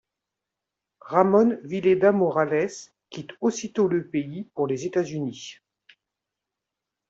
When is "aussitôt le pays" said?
3.39-4.45